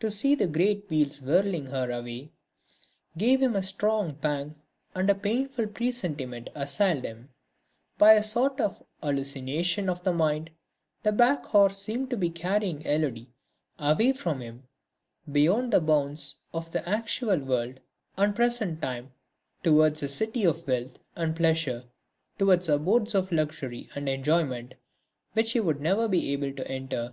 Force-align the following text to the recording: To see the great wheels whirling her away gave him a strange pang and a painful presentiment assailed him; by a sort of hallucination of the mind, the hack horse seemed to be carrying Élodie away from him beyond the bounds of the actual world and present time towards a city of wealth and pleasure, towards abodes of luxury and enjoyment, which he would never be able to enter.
To 0.00 0.10
see 0.10 0.34
the 0.34 0.46
great 0.46 0.88
wheels 0.88 1.20
whirling 1.20 1.66
her 1.66 1.90
away 1.90 2.32
gave 3.18 3.42
him 3.42 3.54
a 3.54 3.62
strange 3.62 4.18
pang 4.22 4.54
and 4.94 5.10
a 5.10 5.14
painful 5.14 5.66
presentiment 5.66 6.48
assailed 6.54 7.04
him; 7.04 7.28
by 7.98 8.14
a 8.14 8.22
sort 8.22 8.58
of 8.58 8.82
hallucination 9.02 9.90
of 9.90 10.02
the 10.02 10.14
mind, 10.14 10.48
the 11.02 11.14
hack 11.14 11.44
horse 11.44 11.76
seemed 11.76 12.08
to 12.08 12.16
be 12.16 12.30
carrying 12.30 12.82
Élodie 12.84 13.26
away 13.78 14.14
from 14.14 14.40
him 14.40 14.66
beyond 15.30 15.74
the 15.74 15.80
bounds 15.82 16.36
of 16.54 16.70
the 16.72 16.88
actual 16.88 17.38
world 17.40 17.80
and 18.16 18.34
present 18.34 18.80
time 18.80 19.12
towards 19.62 20.02
a 20.02 20.08
city 20.08 20.42
of 20.44 20.66
wealth 20.66 20.98
and 21.16 21.36
pleasure, 21.36 21.84
towards 22.38 22.70
abodes 22.70 23.14
of 23.14 23.30
luxury 23.30 23.90
and 23.94 24.08
enjoyment, 24.08 24.72
which 25.34 25.52
he 25.52 25.60
would 25.60 25.82
never 25.82 26.08
be 26.08 26.32
able 26.32 26.50
to 26.50 26.66
enter. 26.66 27.12